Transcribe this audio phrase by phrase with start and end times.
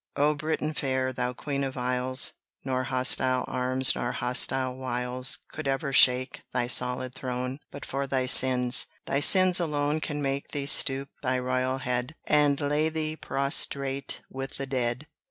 [0.15, 2.33] O Britain fair, thou queen of isles!
[2.65, 8.25] Nor hostile arms nor hostile wiles Could ever shake thy solid throne But for thy
[8.25, 8.87] sins.
[9.05, 14.57] Thy sins alone Can make thee stoop thy royal head, And lay thee prostrate with
[14.57, 15.05] the dead.